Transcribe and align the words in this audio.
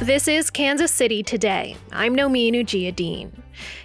This 0.00 0.28
is 0.28 0.48
Kansas 0.48 0.92
City 0.92 1.24
Today. 1.24 1.76
I'm 1.90 2.14
Nomin 2.14 2.52
Ujiyediin. 2.52 3.32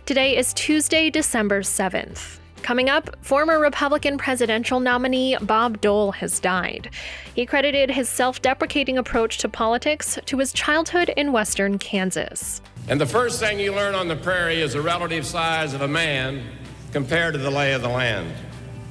Today 0.05 0.37
is 0.37 0.53
Tuesday, 0.53 1.09
December 1.09 1.61
7th. 1.61 2.37
Coming 2.61 2.87
up, 2.87 3.09
former 3.25 3.59
Republican 3.59 4.19
presidential 4.19 4.79
nominee 4.79 5.35
Bob 5.41 5.81
Dole 5.81 6.11
has 6.11 6.39
died. 6.39 6.91
He 7.33 7.47
credited 7.47 7.89
his 7.89 8.09
self 8.09 8.43
deprecating 8.43 8.99
approach 8.99 9.39
to 9.39 9.49
politics 9.49 10.19
to 10.27 10.37
his 10.37 10.53
childhood 10.53 11.09
in 11.17 11.31
western 11.31 11.79
Kansas. 11.79 12.61
And 12.87 13.01
the 13.01 13.07
first 13.07 13.39
thing 13.39 13.59
you 13.59 13.73
learn 13.73 13.95
on 13.95 14.07
the 14.07 14.15
prairie 14.15 14.61
is 14.61 14.73
the 14.73 14.81
relative 14.81 15.25
size 15.25 15.73
of 15.73 15.81
a 15.81 15.87
man 15.87 16.43
compared 16.91 17.33
to 17.33 17.39
the 17.39 17.49
lay 17.49 17.73
of 17.73 17.81
the 17.81 17.89
land. 17.89 18.31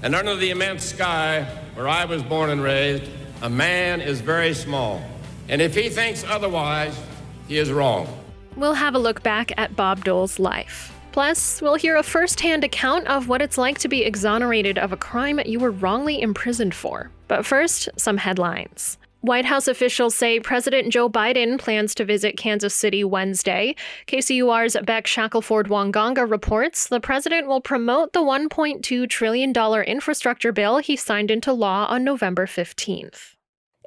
And 0.02 0.16
under 0.16 0.34
the 0.34 0.50
immense 0.50 0.84
sky 0.84 1.44
where 1.76 1.86
I 1.86 2.04
was 2.04 2.24
born 2.24 2.50
and 2.50 2.60
raised, 2.60 3.04
a 3.42 3.48
man 3.48 4.00
is 4.00 4.20
very 4.20 4.54
small. 4.54 5.00
And 5.48 5.62
if 5.62 5.76
he 5.76 5.88
thinks 5.88 6.24
otherwise, 6.24 6.98
he 7.48 7.58
is 7.58 7.72
wrong. 7.72 8.06
We'll 8.56 8.74
have 8.74 8.94
a 8.94 8.98
look 8.98 9.22
back 9.22 9.52
at 9.56 9.76
Bob 9.76 10.04
Dole's 10.04 10.38
life. 10.38 10.92
Plus, 11.12 11.60
we'll 11.60 11.74
hear 11.74 11.96
a 11.96 12.02
first 12.02 12.40
hand 12.40 12.64
account 12.64 13.06
of 13.06 13.28
what 13.28 13.42
it's 13.42 13.58
like 13.58 13.78
to 13.78 13.88
be 13.88 14.02
exonerated 14.02 14.78
of 14.78 14.92
a 14.92 14.96
crime 14.96 15.38
you 15.44 15.58
were 15.58 15.70
wrongly 15.70 16.20
imprisoned 16.20 16.74
for. 16.74 17.10
But 17.28 17.44
first, 17.44 17.88
some 17.96 18.16
headlines. 18.16 18.98
White 19.22 19.44
House 19.44 19.68
officials 19.68 20.16
say 20.16 20.40
President 20.40 20.92
Joe 20.92 21.08
Biden 21.08 21.56
plans 21.56 21.94
to 21.94 22.04
visit 22.04 22.36
Kansas 22.36 22.74
City 22.74 23.04
Wednesday. 23.04 23.76
KCUR's 24.08 24.76
Beck 24.84 25.06
Shackelford 25.06 25.68
Wanganga 25.68 26.28
reports 26.28 26.88
the 26.88 26.98
president 26.98 27.46
will 27.46 27.60
promote 27.60 28.14
the 28.14 28.20
$1.2 28.20 29.08
trillion 29.08 29.52
infrastructure 29.84 30.50
bill 30.50 30.78
he 30.78 30.96
signed 30.96 31.30
into 31.30 31.52
law 31.52 31.86
on 31.86 32.02
November 32.02 32.46
15th. 32.46 33.31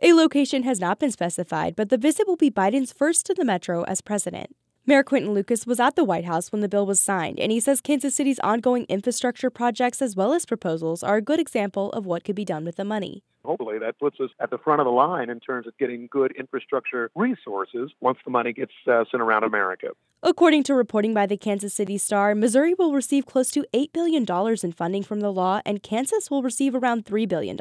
A 0.01 0.11
location 0.11 0.63
has 0.63 0.81
not 0.81 0.99
been 0.99 1.11
specified, 1.11 1.73
but 1.73 1.87
the 1.87 1.97
visit 1.97 2.27
will 2.27 2.35
be 2.35 2.51
Biden's 2.51 2.91
first 2.91 3.25
to 3.27 3.33
the 3.33 3.45
metro 3.45 3.83
as 3.83 4.01
president. 4.01 4.53
Mayor 4.85 5.03
Quinton 5.03 5.33
Lucas 5.33 5.65
was 5.65 5.79
at 5.79 5.95
the 5.95 6.03
White 6.03 6.25
House 6.25 6.51
when 6.51 6.59
the 6.61 6.67
bill 6.67 6.85
was 6.85 6.99
signed, 6.99 7.39
and 7.39 7.49
he 7.49 7.61
says 7.61 7.79
Kansas 7.79 8.13
City's 8.13 8.37
ongoing 8.39 8.85
infrastructure 8.89 9.49
projects 9.49 10.01
as 10.01 10.13
well 10.13 10.33
as 10.33 10.45
proposals 10.45 11.01
are 11.01 11.15
a 11.15 11.21
good 11.21 11.39
example 11.39 11.91
of 11.93 12.05
what 12.05 12.25
could 12.25 12.35
be 12.35 12.43
done 12.43 12.65
with 12.65 12.75
the 12.75 12.83
money. 12.83 13.23
Hopefully, 13.45 13.79
that 13.79 13.97
puts 13.97 14.19
us 14.19 14.31
at 14.41 14.49
the 14.49 14.57
front 14.57 14.81
of 14.81 14.85
the 14.85 14.91
line 14.91 15.29
in 15.29 15.39
terms 15.39 15.65
of 15.65 15.77
getting 15.77 16.07
good 16.11 16.33
infrastructure 16.37 17.09
resources 17.15 17.91
once 18.01 18.17
the 18.25 18.31
money 18.31 18.51
gets 18.51 18.73
uh, 18.87 19.05
sent 19.09 19.23
around 19.23 19.43
America. 19.45 19.87
According 20.21 20.63
to 20.63 20.75
reporting 20.75 21.13
by 21.13 21.25
the 21.25 21.37
Kansas 21.37 21.73
City 21.73 21.97
Star, 21.97 22.35
Missouri 22.35 22.73
will 22.73 22.93
receive 22.93 23.25
close 23.25 23.49
to 23.51 23.65
$8 23.73 23.93
billion 23.93 24.25
in 24.61 24.71
funding 24.73 25.03
from 25.03 25.21
the 25.21 25.31
law, 25.31 25.61
and 25.65 25.81
Kansas 25.81 26.29
will 26.29 26.43
receive 26.43 26.75
around 26.75 27.05
$3 27.05 27.27
billion. 27.29 27.57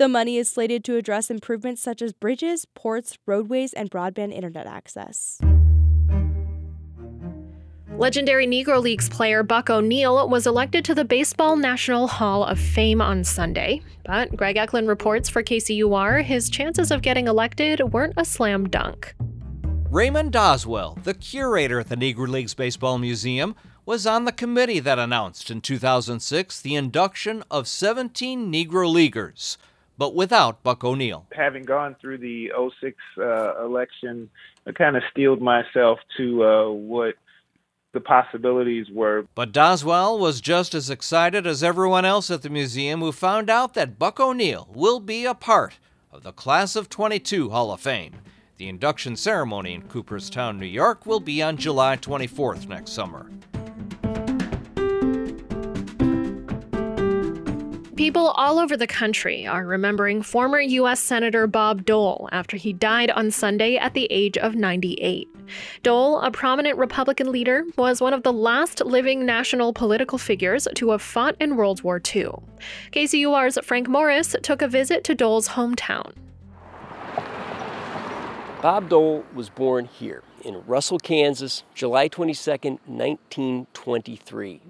The 0.00 0.08
money 0.08 0.38
is 0.38 0.50
slated 0.50 0.82
to 0.84 0.96
address 0.96 1.28
improvements 1.28 1.82
such 1.82 2.00
as 2.00 2.14
bridges, 2.14 2.64
ports, 2.64 3.18
roadways, 3.26 3.74
and 3.74 3.90
broadband 3.90 4.32
internet 4.32 4.66
access. 4.66 5.38
Legendary 7.98 8.46
Negro 8.46 8.80
Leagues 8.80 9.10
player 9.10 9.42
Buck 9.42 9.68
O'Neil 9.68 10.26
was 10.26 10.46
elected 10.46 10.86
to 10.86 10.94
the 10.94 11.04
Baseball 11.04 11.54
National 11.54 12.06
Hall 12.06 12.44
of 12.44 12.58
Fame 12.58 13.02
on 13.02 13.24
Sunday, 13.24 13.82
but 14.06 14.34
Greg 14.34 14.56
Echlin 14.56 14.88
reports 14.88 15.28
for 15.28 15.42
KCUR 15.42 16.24
his 16.24 16.48
chances 16.48 16.90
of 16.90 17.02
getting 17.02 17.28
elected 17.28 17.92
weren't 17.92 18.14
a 18.16 18.24
slam 18.24 18.70
dunk. 18.70 19.14
Raymond 19.90 20.32
Doswell, 20.32 21.02
the 21.04 21.12
curator 21.12 21.78
at 21.78 21.90
the 21.90 21.96
Negro 21.96 22.26
Leagues 22.26 22.54
Baseball 22.54 22.96
Museum, 22.96 23.54
was 23.84 24.06
on 24.06 24.24
the 24.24 24.32
committee 24.32 24.80
that 24.80 24.98
announced 24.98 25.50
in 25.50 25.60
2006 25.60 26.62
the 26.62 26.74
induction 26.74 27.44
of 27.50 27.68
17 27.68 28.50
Negro 28.50 28.90
Leaguers 28.90 29.58
but 30.00 30.14
without 30.14 30.62
Buck 30.62 30.82
O'Neil. 30.82 31.26
Having 31.30 31.64
gone 31.64 31.94
through 32.00 32.16
the 32.16 32.50
06 32.80 32.96
uh, 33.18 33.62
election, 33.62 34.30
I 34.66 34.72
kind 34.72 34.96
of 34.96 35.02
steeled 35.10 35.42
myself 35.42 35.98
to 36.16 36.42
uh, 36.42 36.70
what 36.70 37.16
the 37.92 38.00
possibilities 38.00 38.86
were. 38.90 39.26
But 39.34 39.52
Doswell 39.52 40.18
was 40.18 40.40
just 40.40 40.74
as 40.74 40.88
excited 40.88 41.46
as 41.46 41.62
everyone 41.62 42.06
else 42.06 42.30
at 42.30 42.40
the 42.40 42.48
museum 42.48 43.00
who 43.00 43.12
found 43.12 43.50
out 43.50 43.74
that 43.74 43.98
Buck 43.98 44.18
O'Neil 44.18 44.70
will 44.72 45.00
be 45.00 45.26
a 45.26 45.34
part 45.34 45.78
of 46.10 46.22
the 46.22 46.32
Class 46.32 46.76
of 46.76 46.88
22 46.88 47.50
Hall 47.50 47.70
of 47.70 47.82
Fame. 47.82 48.14
The 48.56 48.70
induction 48.70 49.16
ceremony 49.16 49.74
in 49.74 49.82
Cooperstown, 49.82 50.58
New 50.58 50.64
York 50.64 51.04
will 51.04 51.20
be 51.20 51.42
on 51.42 51.58
July 51.58 51.98
24th 51.98 52.66
next 52.66 52.92
summer. 52.92 53.30
People 58.00 58.28
all 58.28 58.58
over 58.58 58.78
the 58.78 58.86
country 58.86 59.46
are 59.46 59.66
remembering 59.66 60.22
former 60.22 60.58
U.S. 60.58 61.00
Senator 61.00 61.46
Bob 61.46 61.84
Dole 61.84 62.30
after 62.32 62.56
he 62.56 62.72
died 62.72 63.10
on 63.10 63.30
Sunday 63.30 63.76
at 63.76 63.92
the 63.92 64.08
age 64.10 64.38
of 64.38 64.54
98. 64.54 65.28
Dole, 65.82 66.18
a 66.22 66.30
prominent 66.30 66.78
Republican 66.78 67.30
leader, 67.30 67.64
was 67.76 68.00
one 68.00 68.14
of 68.14 68.22
the 68.22 68.32
last 68.32 68.82
living 68.86 69.26
national 69.26 69.74
political 69.74 70.16
figures 70.16 70.66
to 70.76 70.92
have 70.92 71.02
fought 71.02 71.36
in 71.40 71.56
World 71.56 71.82
War 71.82 71.96
II. 71.96 72.30
KCUR's 72.90 73.58
Frank 73.62 73.86
Morris 73.86 74.34
took 74.42 74.62
a 74.62 74.66
visit 74.66 75.04
to 75.04 75.14
Dole's 75.14 75.48
hometown. 75.48 76.14
Bob 78.62 78.88
Dole 78.88 79.26
was 79.34 79.50
born 79.50 79.84
here 79.84 80.22
in 80.42 80.62
Russell, 80.66 80.98
Kansas, 80.98 81.64
July 81.74 82.08
22, 82.08 82.50
1923. 82.50 84.62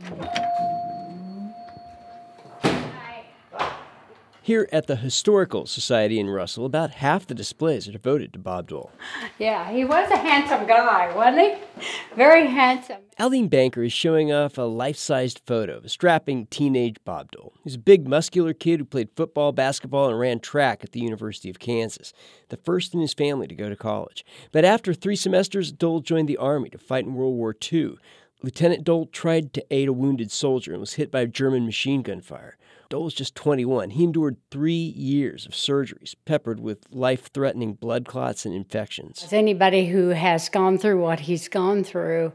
Here 4.42 4.66
at 4.72 4.86
the 4.86 4.96
Historical 4.96 5.66
Society 5.66 6.18
in 6.18 6.30
Russell, 6.30 6.64
about 6.64 6.92
half 6.92 7.26
the 7.26 7.34
displays 7.34 7.86
are 7.86 7.92
devoted 7.92 8.32
to 8.32 8.38
Bob 8.38 8.68
Dole. 8.68 8.90
Yeah, 9.38 9.70
he 9.70 9.84
was 9.84 10.10
a 10.10 10.16
handsome 10.16 10.66
guy, 10.66 11.14
wasn't 11.14 11.58
he? 11.58 11.86
Very 12.16 12.46
handsome. 12.46 13.02
Aldine 13.18 13.50
Banker 13.50 13.82
is 13.82 13.92
showing 13.92 14.32
off 14.32 14.56
a 14.56 14.62
life 14.62 14.96
sized 14.96 15.42
photo 15.44 15.76
of 15.76 15.84
a 15.84 15.90
strapping 15.90 16.46
teenage 16.46 16.96
Bob 17.04 17.32
Dole. 17.32 17.52
He's 17.64 17.74
a 17.74 17.78
big, 17.78 18.08
muscular 18.08 18.54
kid 18.54 18.80
who 18.80 18.86
played 18.86 19.10
football, 19.14 19.52
basketball, 19.52 20.08
and 20.08 20.18
ran 20.18 20.40
track 20.40 20.82
at 20.82 20.92
the 20.92 21.00
University 21.00 21.50
of 21.50 21.58
Kansas, 21.58 22.14
the 22.48 22.56
first 22.56 22.94
in 22.94 23.00
his 23.00 23.12
family 23.12 23.46
to 23.46 23.54
go 23.54 23.68
to 23.68 23.76
college. 23.76 24.24
But 24.52 24.64
after 24.64 24.94
three 24.94 25.16
semesters, 25.16 25.70
Dole 25.70 26.00
joined 26.00 26.30
the 26.30 26.38
Army 26.38 26.70
to 26.70 26.78
fight 26.78 27.04
in 27.04 27.12
World 27.12 27.36
War 27.36 27.54
II. 27.70 27.96
Lieutenant 28.42 28.84
Dole 28.84 29.04
tried 29.04 29.52
to 29.52 29.64
aid 29.70 29.86
a 29.86 29.92
wounded 29.92 30.32
soldier 30.32 30.72
and 30.72 30.80
was 30.80 30.94
hit 30.94 31.10
by 31.10 31.26
German 31.26 31.66
machine 31.66 32.00
gun 32.00 32.22
fire. 32.22 32.56
Dole 32.90 33.04
was 33.04 33.14
just 33.14 33.36
21. 33.36 33.90
He 33.90 34.02
endured 34.02 34.36
three 34.50 34.72
years 34.74 35.46
of 35.46 35.52
surgeries, 35.52 36.16
peppered 36.24 36.58
with 36.58 36.78
life 36.90 37.30
threatening 37.32 37.74
blood 37.74 38.04
clots 38.04 38.44
and 38.44 38.52
infections. 38.52 39.22
As 39.22 39.32
anybody 39.32 39.86
who 39.86 40.08
has 40.08 40.48
gone 40.48 40.76
through 40.76 41.00
what 41.00 41.20
he's 41.20 41.48
gone 41.48 41.84
through, 41.84 42.32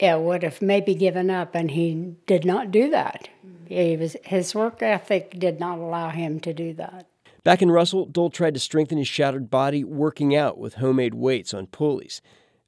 would 0.00 0.42
have 0.42 0.60
maybe 0.60 0.96
given 0.96 1.30
up, 1.30 1.54
and 1.54 1.70
he 1.70 2.16
did 2.26 2.44
not 2.44 2.72
do 2.72 2.90
that. 2.90 3.28
He 3.68 3.96
was, 3.96 4.16
his 4.24 4.52
work 4.52 4.82
ethic 4.82 5.38
did 5.38 5.60
not 5.60 5.78
allow 5.78 6.10
him 6.10 6.40
to 6.40 6.52
do 6.52 6.74
that. 6.74 7.06
Back 7.44 7.62
in 7.62 7.70
Russell, 7.70 8.06
Dole 8.06 8.30
tried 8.30 8.54
to 8.54 8.60
strengthen 8.60 8.98
his 8.98 9.06
shattered 9.06 9.48
body 9.48 9.84
working 9.84 10.34
out 10.34 10.58
with 10.58 10.74
homemade 10.74 11.14
weights 11.14 11.54
on 11.54 11.68
pulleys. 11.68 12.20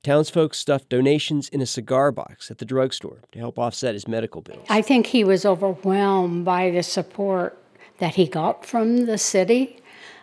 Townsfolk 0.04 0.52
stuffed 0.52 0.90
donations 0.90 1.48
in 1.48 1.62
a 1.62 1.66
cigar 1.66 2.12
box 2.12 2.50
at 2.50 2.58
the 2.58 2.66
drugstore 2.66 3.22
to 3.32 3.38
help 3.38 3.58
offset 3.58 3.94
his 3.94 4.06
medical 4.06 4.42
bills. 4.42 4.66
I 4.68 4.82
think 4.82 5.06
he 5.06 5.24
was 5.24 5.46
overwhelmed 5.46 6.44
by 6.44 6.70
the 6.70 6.82
support 6.82 7.58
that 7.98 8.16
he 8.16 8.26
got 8.26 8.66
from 8.66 9.06
the 9.06 9.16
city, 9.16 9.78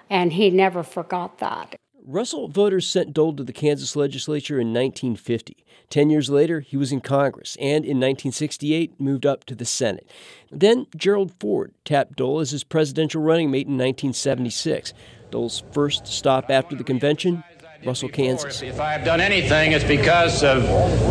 and 0.07 0.33
he 0.33 0.51
never 0.51 0.83
forgot 0.83 1.39
that. 1.39 1.75
Russell 2.05 2.47
voters 2.47 2.87
sent 2.87 3.13
Dole 3.13 3.35
to 3.35 3.43
the 3.43 3.53
Kansas 3.53 3.95
legislature 3.95 4.59
in 4.59 4.67
1950. 4.67 5.65
Ten 5.89 6.09
years 6.09 6.29
later, 6.29 6.59
he 6.59 6.77
was 6.77 6.91
in 6.91 7.01
Congress, 7.01 7.57
and 7.59 7.83
in 7.83 7.97
1968 7.97 8.99
moved 8.99 9.25
up 9.25 9.45
to 9.45 9.55
the 9.55 9.65
Senate. 9.65 10.07
Then 10.51 10.87
Gerald 10.95 11.33
Ford 11.39 11.73
tapped 11.85 12.17
Dole 12.17 12.39
as 12.39 12.51
his 12.51 12.63
presidential 12.63 13.21
running 13.21 13.49
mate 13.49 13.67
in 13.67 13.73
1976. 13.73 14.93
Dole's 15.31 15.63
first 15.71 16.05
stop 16.05 16.49
after 16.49 16.75
the 16.75 16.83
convention 16.83 17.43
Russell, 17.85 18.09
Kansas. 18.09 18.61
If 18.61 18.79
I 18.79 18.91
have 18.93 19.03
done 19.03 19.19
anything, 19.19 19.71
it's 19.71 19.83
because 19.83 20.43
of 20.43 20.61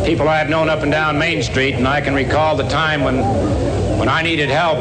people 0.04 0.28
I 0.28 0.38
have 0.38 0.48
known 0.48 0.68
up 0.68 0.82
and 0.82 0.92
down 0.92 1.18
Main 1.18 1.42
Street, 1.42 1.74
and 1.74 1.86
I 1.88 2.00
can 2.00 2.14
recall 2.14 2.54
the 2.56 2.68
time 2.68 3.02
when, 3.02 3.18
when 3.98 4.08
I 4.08 4.22
needed 4.22 4.48
help, 4.50 4.78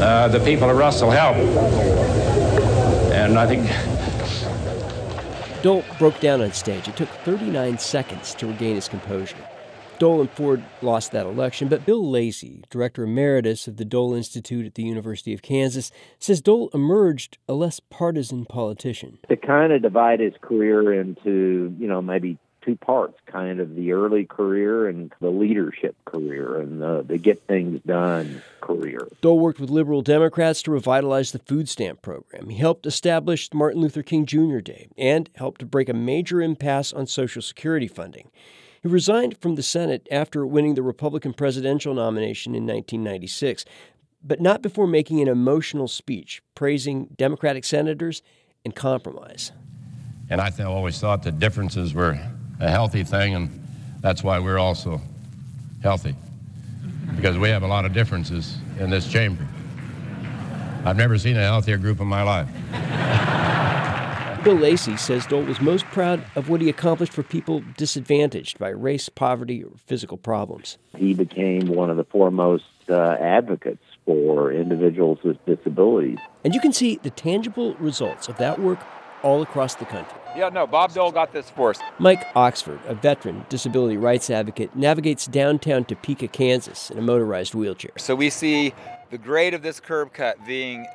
uh, 0.00 0.28
the 0.28 0.40
people 0.40 0.70
of 0.70 0.76
Russell 0.78 1.10
helped. 1.10 1.40
And 3.12 3.38
I 3.38 3.46
think. 3.46 3.68
Dole 5.62 5.84
broke 5.98 6.20
down 6.20 6.40
on 6.40 6.52
stage. 6.52 6.88
It 6.88 6.96
took 6.96 7.08
39 7.08 7.78
seconds 7.78 8.34
to 8.36 8.46
regain 8.46 8.76
his 8.76 8.88
composure. 8.88 9.36
Dole 9.98 10.20
and 10.20 10.30
Ford 10.30 10.62
lost 10.82 11.12
that 11.12 11.26
election, 11.26 11.68
but 11.68 11.86
Bill 11.86 12.08
Lacy, 12.08 12.62
director 12.70 13.04
emeritus 13.04 13.66
of 13.66 13.76
the 13.76 13.84
Dole 13.84 14.14
Institute 14.14 14.66
at 14.66 14.74
the 14.74 14.82
University 14.82 15.32
of 15.32 15.42
Kansas, 15.42 15.90
says 16.18 16.40
Dole 16.40 16.70
emerged 16.74 17.38
a 17.48 17.54
less 17.54 17.80
partisan 17.80 18.44
politician. 18.44 19.18
To 19.28 19.36
kind 19.36 19.72
of 19.72 19.82
divide 19.82 20.20
his 20.20 20.34
career 20.40 20.92
into, 20.92 21.74
you 21.78 21.88
know, 21.88 22.02
maybe 22.02 22.38
two 22.66 22.76
parts, 22.76 23.18
kind 23.26 23.60
of 23.60 23.74
the 23.76 23.92
early 23.92 24.24
career 24.24 24.88
and 24.88 25.12
the 25.20 25.30
leadership 25.30 25.94
career 26.04 26.60
and 26.60 26.82
the, 26.82 27.04
the 27.06 27.16
get 27.16 27.40
things 27.42 27.80
done 27.86 28.42
career. 28.60 29.06
Dole 29.20 29.38
worked 29.38 29.60
with 29.60 29.70
liberal 29.70 30.02
Democrats 30.02 30.62
to 30.62 30.72
revitalize 30.72 31.30
the 31.30 31.38
food 31.38 31.68
stamp 31.68 32.02
program. 32.02 32.48
He 32.48 32.58
helped 32.58 32.84
establish 32.84 33.48
Martin 33.54 33.80
Luther 33.80 34.02
King 34.02 34.26
Jr. 34.26 34.58
Day 34.58 34.88
and 34.98 35.30
helped 35.36 35.60
to 35.60 35.66
break 35.66 35.88
a 35.88 35.94
major 35.94 36.42
impasse 36.42 36.92
on 36.92 37.06
Social 37.06 37.40
Security 37.40 37.86
funding. 37.86 38.30
He 38.86 38.92
resigned 38.92 39.36
from 39.38 39.56
the 39.56 39.64
Senate 39.64 40.06
after 40.12 40.46
winning 40.46 40.76
the 40.76 40.82
Republican 40.82 41.32
presidential 41.32 41.92
nomination 41.92 42.54
in 42.54 42.68
1996, 42.68 43.64
but 44.22 44.40
not 44.40 44.62
before 44.62 44.86
making 44.86 45.20
an 45.20 45.26
emotional 45.26 45.88
speech 45.88 46.40
praising 46.54 47.08
Democratic 47.16 47.64
senators 47.64 48.22
and 48.64 48.76
compromise. 48.76 49.50
And 50.30 50.40
I 50.40 50.50
th- 50.50 50.68
always 50.68 51.00
thought 51.00 51.24
that 51.24 51.40
differences 51.40 51.94
were 51.94 52.16
a 52.60 52.70
healthy 52.70 53.02
thing, 53.02 53.34
and 53.34 53.66
that's 54.02 54.22
why 54.22 54.38
we're 54.38 54.58
also 54.58 55.00
healthy, 55.82 56.14
because 57.16 57.36
we 57.36 57.48
have 57.48 57.64
a 57.64 57.66
lot 57.66 57.86
of 57.86 57.92
differences 57.92 58.56
in 58.78 58.88
this 58.88 59.10
chamber. 59.10 59.44
I've 60.84 60.96
never 60.96 61.18
seen 61.18 61.36
a 61.36 61.42
healthier 61.42 61.76
group 61.76 61.98
in 61.98 62.06
my 62.06 62.22
life. 62.22 62.46
Bill 64.46 64.54
Lacy 64.54 64.96
says 64.96 65.26
Dole 65.26 65.42
was 65.42 65.60
most 65.60 65.84
proud 65.86 66.22
of 66.36 66.48
what 66.48 66.60
he 66.60 66.68
accomplished 66.68 67.12
for 67.12 67.24
people 67.24 67.64
disadvantaged 67.76 68.60
by 68.60 68.68
race, 68.68 69.08
poverty, 69.08 69.64
or 69.64 69.72
physical 69.86 70.16
problems. 70.16 70.78
He 70.96 71.14
became 71.14 71.66
one 71.66 71.90
of 71.90 71.96
the 71.96 72.04
foremost 72.04 72.62
uh, 72.88 73.16
advocates 73.18 73.82
for 74.04 74.52
individuals 74.52 75.18
with 75.24 75.44
disabilities. 75.46 76.18
And 76.44 76.54
you 76.54 76.60
can 76.60 76.72
see 76.72 77.00
the 77.02 77.10
tangible 77.10 77.74
results 77.80 78.28
of 78.28 78.36
that 78.36 78.60
work 78.60 78.78
all 79.24 79.42
across 79.42 79.74
the 79.74 79.84
country. 79.84 80.16
Yeah, 80.36 80.50
no, 80.50 80.64
Bob 80.64 80.94
Dole 80.94 81.10
got 81.10 81.32
this 81.32 81.50
for 81.50 81.70
us. 81.70 81.80
Mike 81.98 82.24
Oxford, 82.36 82.78
a 82.86 82.94
veteran 82.94 83.44
disability 83.48 83.96
rights 83.96 84.30
advocate, 84.30 84.76
navigates 84.76 85.26
downtown 85.26 85.84
Topeka, 85.84 86.28
Kansas 86.28 86.88
in 86.88 86.98
a 87.00 87.02
motorized 87.02 87.56
wheelchair. 87.56 87.90
So 87.96 88.14
we 88.14 88.30
see 88.30 88.72
the 89.10 89.18
grade 89.18 89.54
of 89.54 89.62
this 89.62 89.80
curb 89.80 90.12
cut 90.12 90.36
being 90.46 90.86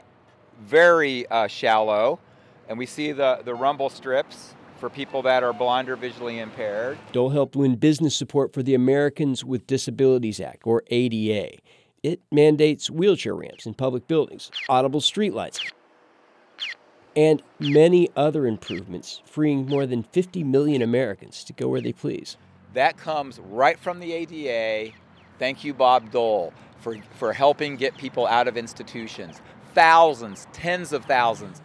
very 0.62 1.28
uh, 1.28 1.48
shallow, 1.48 2.20
and 2.68 2.78
we 2.78 2.86
see 2.86 3.12
the, 3.12 3.42
the 3.44 3.54
rumble 3.54 3.90
strips 3.90 4.54
for 4.82 4.90
people 4.90 5.22
that 5.22 5.44
are 5.44 5.54
blind 5.54 5.90
or 5.90 5.96
visually 5.96 6.40
impaired. 6.40 6.98
Dole 7.12 7.30
helped 7.30 7.56
win 7.56 7.76
business 7.76 8.16
support 8.16 8.52
for 8.54 8.64
the 8.64 8.74
Americans 8.74 9.46
with 9.46 9.68
Disabilities 9.68 10.40
Act, 10.40 10.64
or 10.66 10.84
ADA. 10.88 11.58
It 12.02 12.20
mandates 12.32 12.90
wheelchair 12.90 13.36
ramps 13.36 13.68
in 13.68 13.76
public 13.76 14.08
buildings, 14.08 14.50
audible 14.68 15.02
streetlights, 15.02 15.60
and 17.16 17.44
many 17.60 18.10
other 18.16 18.48
improvements, 18.48 19.22
freeing 19.26 19.68
more 19.68 19.86
than 19.86 20.04
50 20.04 20.44
million 20.44 20.82
Americans 20.82 21.44
to 21.44 21.54
go 21.54 21.68
where 21.68 21.82
they 21.82 21.94
please. 21.94 22.38
That 22.74 22.98
comes 22.98 23.40
right 23.40 23.78
from 23.78 24.00
the 24.00 24.14
ADA. 24.14 24.94
Thank 25.38 25.64
you, 25.64 25.74
Bob 25.74 26.12
Dole, 26.12 26.54
for, 26.80 26.98
for 27.18 27.34
helping 27.34 27.76
get 27.76 27.98
people 27.98 28.26
out 28.26 28.48
of 28.48 28.58
institutions. 28.58 29.42
Thousands, 29.76 30.48
tens 30.54 30.94
of 30.94 31.06
thousands. 31.06 31.62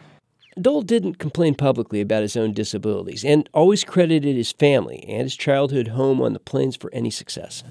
Dole 0.59 0.81
didn't 0.81 1.19
complain 1.19 1.55
publicly 1.55 2.01
about 2.01 2.23
his 2.23 2.35
own 2.35 2.55
disabilities 2.55 3.25
and 3.25 3.47
always 3.53 3.85
credited 3.85 4.37
his 4.37 4.53
family 4.53 5.05
and 5.07 5.25
his 5.25 5.37
childhood 5.37 5.89
home 5.89 6.23
on 6.23 6.33
the 6.33 6.39
plains 6.39 6.77
for 6.77 6.91
any 6.95 7.11
success. 7.11 7.63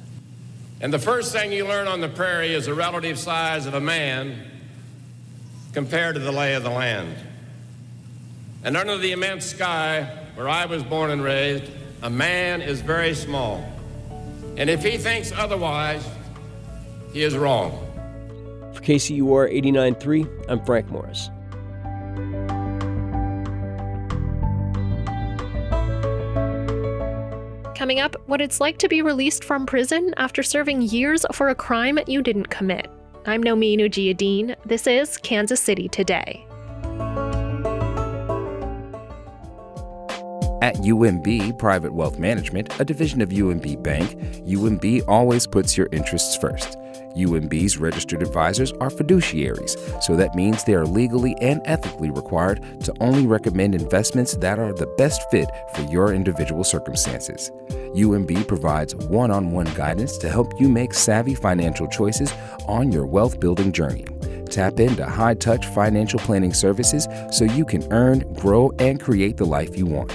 And 0.80 0.94
the 0.94 1.00
first 1.00 1.34
thing 1.34 1.52
you 1.52 1.66
learn 1.66 1.88
on 1.88 2.02
the 2.02 2.10
prairie 2.10 2.54
is 2.54 2.68
the 2.68 2.76
relative 2.76 3.18
size 3.18 3.66
of 3.66 3.74
a 3.74 3.82
man 3.82 4.40
compared 5.74 6.14
to 6.14 6.22
the 6.22 6.32
lay 6.32 6.54
of 6.54 6.64
the 6.64 6.70
land. 6.70 7.16
And 8.64 8.78
under 8.78 8.98
the 8.98 9.14
immense 9.14 9.46
sky 9.46 10.04
where 10.36 10.48
I 10.48 10.66
was 10.66 10.84
born 10.84 11.10
and 11.10 11.24
raised, 11.24 11.72
a 12.04 12.10
man 12.10 12.62
is 12.62 12.81
very 12.81 13.16
small. 13.16 13.68
And 14.58 14.70
if 14.70 14.84
he 14.84 14.98
thinks 14.98 15.31
otherwise, 15.31 16.08
he 17.14 17.24
is 17.24 17.36
wrong. 17.36 17.72
For 18.74 18.81
KCUR 18.81 19.52
89.3, 19.52 20.46
I'm 20.50 20.64
Frank 20.66 20.90
Morris. 20.92 21.30
Coming 27.75 28.00
up, 28.00 28.16
what 28.27 28.39
it's 28.39 28.62
like 28.62 28.77
to 28.77 28.88
be 28.88 29.01
released 29.01 29.44
from 29.44 29.66
prison 29.66 30.13
after 30.16 30.42
serving 30.42 30.81
years 30.83 31.25
for 31.33 31.50
a 31.50 31.56
crime 31.56 32.00
you 32.07 32.22
didn't 32.22 32.50
commit. 32.50 32.89
I'm 33.25 33.44
Nomin 33.44 33.81
Ujiyediin. 33.81 34.56
This 34.66 34.88
is 34.88 35.18
Kansas 35.18 35.60
City 35.60 35.89
Today. 35.89 36.48
At 40.62 40.75
UMB 40.77 41.60
Private 41.60 41.94
Wealth 41.94 42.18
Management, 42.18 42.80
a 42.80 42.86
division 42.86 43.19
of 43.19 43.30
UMB 43.30 43.83
Bank, 43.83 44.18
UMB 44.45 45.04
always 45.10 45.45
puts 45.45 45.78
your 45.78 45.89
interests 45.92 46.38
first. 46.38 46.78
UMB's 47.18 47.78
registered 47.78 48.22
advisors 48.22 48.72
are 48.74 48.90
fiduciaries, 48.90 50.04
so 50.04 50.16
that 50.16 50.36
means 50.36 50.64
they 50.64 50.74
are 50.74 50.86
legally 50.86 51.36
and 51.42 51.62
ethically 51.66 52.12
required 52.12 52.62
to 52.82 52.94
only 53.00 53.26
recommend 53.26 53.74
investments 53.74 54.36
that 54.38 54.60
are 54.60 54.74
the 54.74 54.88
best 54.98 55.30
fit 55.32 55.50
for 55.74 55.82
your 55.84 56.14
individual 56.14 56.64
circumstances. 56.64 57.52
UMB 57.70 58.48
provides 58.48 58.96
one 58.96 59.32
on 59.32 59.52
one 59.52 59.72
guidance 59.76 60.18
to 60.18 60.30
help 60.30 60.60
you 60.60 60.68
make 60.68 60.94
savvy 60.94 61.36
financial 61.36 61.88
choices 61.88 62.34
on 62.68 62.92
your 62.92 63.06
wealth 63.06 63.40
building 63.40 63.72
journey. 63.72 64.06
Tap 64.50 64.80
into 64.80 65.06
high 65.06 65.34
touch 65.34 65.66
financial 65.68 66.20
planning 66.20 66.54
services 66.54 67.08
so 67.32 67.46
you 67.46 67.66
can 67.66 67.92
earn, 67.92 68.20
grow, 68.34 68.72
and 68.80 69.02
create 69.02 69.38
the 69.38 69.46
life 69.46 69.78
you 69.78 69.86
want. 69.86 70.12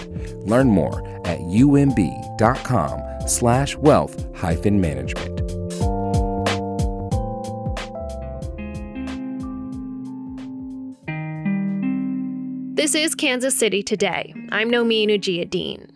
Learn 0.47 0.69
more 0.69 1.01
at 1.27 1.39
umb.com 1.41 3.03
slash 3.27 3.77
wealth 3.77 4.27
hyphen 4.35 4.81
management. 4.81 5.40
This 12.91 13.11
is 13.11 13.15
Kansas 13.15 13.57
City 13.57 13.85
Today. 13.85 14.35
I'm 14.51 14.69
Nomin 14.69 15.11
Ujiyediin. 15.11 15.91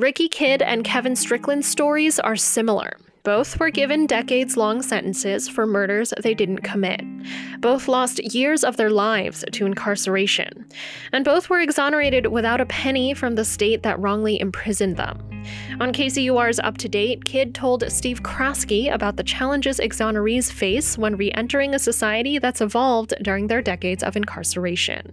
Ricky 0.00 0.26
Kidd 0.26 0.62
and 0.62 0.82
Kevin 0.82 1.14
Strickland's 1.14 1.68
stories 1.68 2.18
are 2.18 2.34
similar. 2.34 2.98
Both 3.22 3.60
were 3.60 3.70
given 3.70 4.08
decades 4.08 4.56
long 4.56 4.82
sentences 4.82 5.48
for 5.48 5.64
murders 5.64 6.12
they 6.20 6.34
didn't 6.34 6.62
commit. 6.62 7.02
Both 7.60 7.86
lost 7.86 8.18
years 8.34 8.64
of 8.64 8.76
their 8.76 8.90
lives 8.90 9.44
to 9.52 9.64
incarceration. 9.64 10.66
And 11.12 11.24
both 11.24 11.48
were 11.48 11.60
exonerated 11.60 12.26
without 12.26 12.60
a 12.60 12.66
penny 12.66 13.14
from 13.14 13.36
the 13.36 13.44
state 13.44 13.84
that 13.84 14.00
wrongly 14.00 14.40
imprisoned 14.40 14.96
them. 14.96 15.20
On 15.78 15.92
KCUR's 15.92 16.58
Up 16.58 16.78
to 16.78 16.88
Date, 16.88 17.24
Kidd 17.24 17.54
told 17.54 17.88
Steve 17.92 18.24
Kraske 18.24 18.92
about 18.92 19.16
the 19.16 19.22
challenges 19.22 19.78
exonerees 19.78 20.50
face 20.50 20.98
when 20.98 21.16
re 21.16 21.30
entering 21.30 21.76
a 21.76 21.78
society 21.78 22.40
that's 22.40 22.60
evolved 22.60 23.14
during 23.22 23.46
their 23.46 23.62
decades 23.62 24.02
of 24.02 24.16
incarceration. 24.16 25.12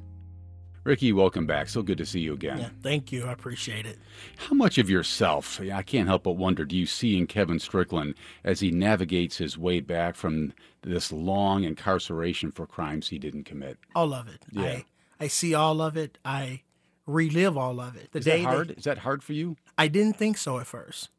Ricky, 0.88 1.12
welcome 1.12 1.46
back. 1.46 1.68
So 1.68 1.84
good 1.84 1.98
to 1.98 2.06
see 2.06 2.22
you 2.22 2.32
again. 2.32 2.60
Yeah, 2.60 2.70
thank 2.82 3.12
you. 3.12 3.26
I 3.26 3.34
appreciate 3.34 3.86
it. 3.86 4.00
How 4.38 4.56
much 4.56 4.78
of 4.78 4.90
yourself, 4.90 5.60
I 5.60 5.82
can't 5.82 6.08
help 6.08 6.24
but 6.24 6.38
wonder, 6.38 6.64
do 6.64 6.78
you 6.78 6.86
see 6.86 7.18
in 7.18 7.28
Kevin 7.28 7.60
Strickland 7.60 8.16
as 8.46 8.62
he 8.62 8.72
navigates 8.72 9.36
his 9.36 9.58
way 9.58 9.82
back 9.82 10.16
from 10.16 10.54
this 10.84 11.12
long 11.12 11.66
incarceration 11.66 12.54
for 12.54 12.66
crimes 12.66 13.10
he 13.10 13.20
didn't 13.20 13.44
commit? 13.44 13.78
All 13.96 14.14
of 14.14 14.30
it. 14.30 14.46
Yeah. 14.50 14.64
I, 14.64 14.86
I 15.20 15.28
see 15.28 15.54
all 15.54 15.82
of 15.82 15.98
it. 15.98 16.20
I 16.24 16.62
relive 17.06 17.58
all 17.58 17.82
of 17.82 17.98
it. 17.98 18.14
The 18.14 18.20
Is 18.20 18.26
day 18.26 18.44
that 18.44 18.48
hard? 18.48 18.68
That, 18.70 18.78
Is 18.78 18.84
that 18.86 19.00
hard 19.00 19.24
for 19.24 19.34
you? 19.34 19.58
I 19.78 19.90
didn't 19.90 20.16
think 20.16 20.38
so 20.38 20.58
at 20.58 20.68
first. 20.68 21.10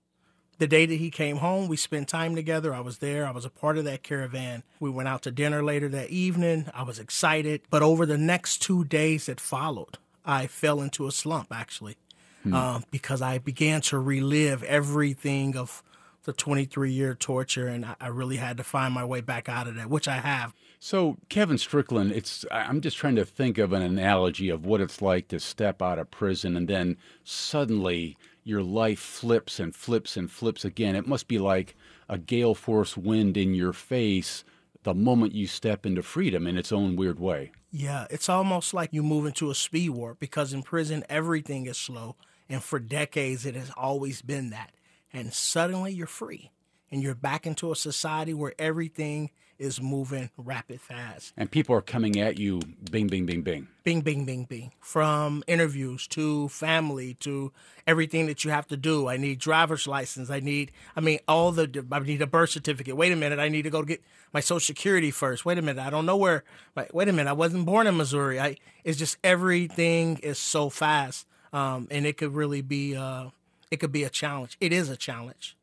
The 0.58 0.66
day 0.66 0.86
that 0.86 0.94
he 0.96 1.10
came 1.10 1.36
home, 1.36 1.68
we 1.68 1.76
spent 1.76 2.08
time 2.08 2.34
together. 2.34 2.74
I 2.74 2.80
was 2.80 2.98
there. 2.98 3.26
I 3.26 3.30
was 3.30 3.44
a 3.44 3.50
part 3.50 3.78
of 3.78 3.84
that 3.84 4.02
caravan. 4.02 4.64
We 4.80 4.90
went 4.90 5.08
out 5.08 5.22
to 5.22 5.30
dinner 5.30 5.62
later 5.62 5.88
that 5.90 6.10
evening. 6.10 6.66
I 6.74 6.82
was 6.82 6.98
excited. 6.98 7.62
But 7.70 7.82
over 7.82 8.04
the 8.04 8.18
next 8.18 8.58
two 8.58 8.84
days 8.84 9.26
that 9.26 9.40
followed, 9.40 9.98
I 10.24 10.48
fell 10.48 10.80
into 10.80 11.06
a 11.06 11.12
slump, 11.12 11.48
actually, 11.52 11.96
hmm. 12.42 12.54
um, 12.54 12.84
because 12.90 13.22
I 13.22 13.38
began 13.38 13.80
to 13.82 13.98
relive 13.98 14.64
everything 14.64 15.56
of 15.56 15.84
the 16.24 16.32
23 16.32 16.90
year 16.90 17.14
torture, 17.14 17.68
and 17.68 17.86
I 18.00 18.08
really 18.08 18.36
had 18.36 18.56
to 18.56 18.64
find 18.64 18.92
my 18.92 19.04
way 19.04 19.20
back 19.20 19.48
out 19.48 19.68
of 19.68 19.76
that, 19.76 19.88
which 19.88 20.08
I 20.08 20.16
have. 20.16 20.52
So, 20.80 21.16
Kevin 21.28 21.56
Strickland, 21.56 22.12
it's 22.12 22.44
I'm 22.50 22.80
just 22.80 22.96
trying 22.96 23.16
to 23.16 23.24
think 23.24 23.58
of 23.58 23.72
an 23.72 23.82
analogy 23.82 24.50
of 24.50 24.66
what 24.66 24.80
it's 24.80 25.00
like 25.00 25.28
to 25.28 25.40
step 25.40 25.80
out 25.80 25.98
of 25.98 26.10
prison 26.10 26.56
and 26.56 26.68
then 26.68 26.96
suddenly 27.24 28.16
your 28.48 28.62
life 28.62 28.98
flips 28.98 29.60
and 29.60 29.74
flips 29.74 30.16
and 30.16 30.30
flips 30.30 30.64
again. 30.64 30.96
It 30.96 31.06
must 31.06 31.28
be 31.28 31.38
like 31.38 31.76
a 32.08 32.18
gale 32.18 32.54
force 32.54 32.96
wind 32.96 33.36
in 33.36 33.54
your 33.54 33.72
face 33.72 34.44
the 34.84 34.94
moment 34.94 35.34
you 35.34 35.46
step 35.46 35.84
into 35.84 36.02
freedom 36.02 36.46
in 36.46 36.56
its 36.56 36.72
own 36.72 36.96
weird 36.96 37.20
way. 37.20 37.52
Yeah, 37.70 38.06
it's 38.10 38.28
almost 38.28 38.72
like 38.72 38.92
you 38.92 39.02
move 39.02 39.26
into 39.26 39.50
a 39.50 39.54
speed 39.54 39.90
warp 39.90 40.18
because 40.18 40.52
in 40.52 40.62
prison 40.62 41.04
everything 41.08 41.66
is 41.66 41.76
slow 41.76 42.16
and 42.48 42.62
for 42.62 42.78
decades 42.78 43.44
it 43.44 43.54
has 43.54 43.70
always 43.76 44.22
been 44.22 44.50
that. 44.50 44.72
And 45.12 45.32
suddenly 45.34 45.92
you're 45.92 46.06
free 46.06 46.50
and 46.90 47.02
you're 47.02 47.14
back 47.14 47.46
into 47.46 47.70
a 47.70 47.76
society 47.76 48.32
where 48.32 48.54
everything 48.58 49.30
is 49.58 49.80
moving 49.80 50.30
rapid 50.36 50.80
fast. 50.80 51.32
And 51.36 51.50
people 51.50 51.74
are 51.74 51.82
coming 51.82 52.18
at 52.18 52.38
you, 52.38 52.60
bing, 52.90 53.08
bing, 53.08 53.26
bing, 53.26 53.42
bing. 53.42 53.68
Bing, 53.84 54.00
bing, 54.02 54.24
bing, 54.24 54.44
bing. 54.44 54.72
From 54.80 55.42
interviews 55.46 56.06
to 56.08 56.48
family 56.48 57.14
to 57.20 57.52
everything 57.86 58.26
that 58.26 58.44
you 58.44 58.50
have 58.50 58.66
to 58.68 58.76
do. 58.76 59.08
I 59.08 59.16
need 59.16 59.38
driver's 59.38 59.86
license. 59.86 60.30
I 60.30 60.40
need, 60.40 60.72
I 60.94 61.00
mean, 61.00 61.18
all 61.26 61.52
the, 61.52 61.84
I 61.90 61.98
need 62.00 62.22
a 62.22 62.26
birth 62.26 62.50
certificate. 62.50 62.96
Wait 62.96 63.12
a 63.12 63.16
minute, 63.16 63.38
I 63.38 63.48
need 63.48 63.62
to 63.62 63.70
go 63.70 63.82
get 63.82 64.02
my 64.32 64.40
social 64.40 64.60
security 64.60 65.10
first. 65.10 65.44
Wait 65.44 65.58
a 65.58 65.62
minute, 65.62 65.82
I 65.82 65.90
don't 65.90 66.06
know 66.06 66.16
where, 66.16 66.44
wait 66.92 67.08
a 67.08 67.12
minute, 67.12 67.30
I 67.30 67.34
wasn't 67.34 67.66
born 67.66 67.86
in 67.86 67.96
Missouri. 67.96 68.38
I, 68.38 68.56
it's 68.84 68.98
just 68.98 69.16
everything 69.24 70.18
is 70.18 70.38
so 70.38 70.68
fast. 70.70 71.26
Um, 71.52 71.88
and 71.90 72.06
it 72.06 72.18
could 72.18 72.34
really 72.34 72.60
be, 72.60 72.94
uh, 72.94 73.30
it 73.70 73.78
could 73.78 73.92
be 73.92 74.04
a 74.04 74.10
challenge. 74.10 74.56
It 74.60 74.72
is 74.72 74.90
a 74.90 74.96
challenge. 74.96 75.56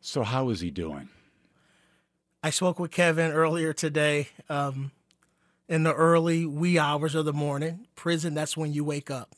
So, 0.00 0.24
how 0.24 0.48
is 0.50 0.60
he 0.60 0.70
doing? 0.70 1.08
I 2.42 2.50
spoke 2.50 2.78
with 2.78 2.90
Kevin 2.90 3.30
earlier 3.30 3.72
today. 3.72 4.28
Um, 4.48 4.90
in 5.68 5.84
the 5.84 5.94
early 5.94 6.44
wee 6.44 6.78
hours 6.78 7.14
of 7.14 7.24
the 7.24 7.32
morning, 7.32 7.86
prison, 7.94 8.34
that's 8.34 8.56
when 8.56 8.72
you 8.72 8.84
wake 8.84 9.10
up. 9.10 9.34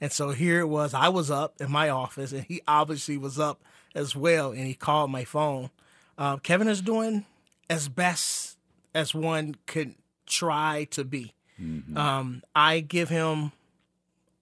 And 0.00 0.12
so 0.12 0.30
here 0.30 0.60
it 0.60 0.68
was. 0.68 0.94
I 0.94 1.08
was 1.08 1.30
up 1.30 1.54
in 1.60 1.70
my 1.70 1.88
office, 1.88 2.32
and 2.32 2.44
he 2.44 2.60
obviously 2.68 3.16
was 3.16 3.38
up 3.38 3.62
as 3.94 4.14
well. 4.14 4.50
And 4.50 4.66
he 4.66 4.74
called 4.74 5.10
my 5.10 5.24
phone. 5.24 5.70
Uh, 6.18 6.36
Kevin 6.36 6.68
is 6.68 6.82
doing 6.82 7.24
as 7.70 7.88
best 7.88 8.58
as 8.94 9.14
one 9.14 9.56
could 9.66 9.94
try 10.26 10.86
to 10.90 11.04
be. 11.04 11.34
Mm-hmm. 11.60 11.96
Um, 11.96 12.42
I 12.54 12.80
give 12.80 13.08
him, 13.08 13.52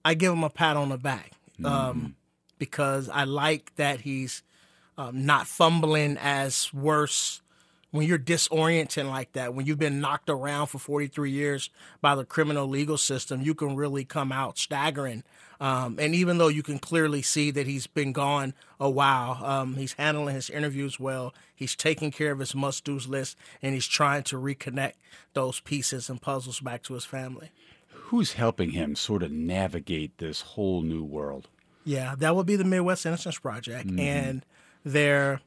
I 0.05 0.15
give 0.15 0.33
him 0.33 0.45
a 0.45 0.51
pat 0.51 0.77
on 0.77 0.89
the 0.89 0.99
back 0.99 1.33
um, 1.65 1.73
mm-hmm. 1.73 2.07
because 2.59 3.09
I 3.09 3.25
like 3.25 3.75
that 3.77 4.01
he's 4.01 4.43
um, 4.99 5.25
not 5.25 5.47
fumbling 5.47 6.19
as 6.21 6.73
worse 6.75 7.41
when 7.91 8.07
you're 8.07 8.19
disorienting 8.19 9.11
like 9.11 9.33
that, 9.33 9.55
when 9.55 9.67
you've 9.67 9.79
been 9.79 10.01
knocked 10.01 10.31
around 10.31 10.69
for 10.69 10.79
43 10.79 11.31
years 11.31 11.71
by 12.01 12.15
the 12.15 12.25
criminal 12.25 12.69
legal 12.69 12.97
system, 12.97 13.43
you 13.43 13.55
can 13.55 13.75
really 13.75 14.05
come 14.05 14.31
out 14.33 14.59
staggering. 14.59 15.25
Um, 15.61 15.99
and 15.99 16.15
even 16.15 16.39
though 16.39 16.49
you 16.49 16.63
can 16.63 16.79
clearly 16.79 17.21
see 17.21 17.51
that 17.51 17.67
he's 17.67 17.87
been 17.87 18.13
gone 18.13 18.55
a 18.79 18.89
while, 18.89 19.45
um, 19.45 19.75
he's 19.75 19.93
handling 19.95 20.35
his 20.35 20.49
interviews 20.49 20.99
well. 20.99 21.35
He's 21.55 21.77
taking 21.77 22.11
care 22.11 22.33
of 22.33 22.39
his 22.39 22.55
must 22.55 22.85
do's 22.85 23.09
list, 23.09 23.37
and 23.61 23.75
he's 23.75 23.87
trying 23.87 24.23
to 24.25 24.37
reconnect 24.37 24.95
those 25.35 25.61
pieces 25.61 26.09
and 26.09 26.23
puzzles 26.23 26.61
back 26.61 26.83
to 26.85 26.95
his 26.95 27.05
family. 27.05 27.51
Who's 27.89 28.33
helping 28.33 28.71
him 28.71 28.97
sort 28.97 29.23
of 29.23 29.31
navigate 29.31 30.17
this 30.19 30.41
whole 30.41 30.81
new 30.81 31.05
world? 31.05 31.49
Yeah, 31.85 32.15
that 32.19 32.35
would 32.35 32.47
be 32.47 32.57
the 32.57 32.65
Midwest 32.65 33.05
Innocence 33.05 33.39
Project. 33.39 33.87
Mm-hmm. 33.87 34.01
And 34.01 34.47
they're 34.85 35.41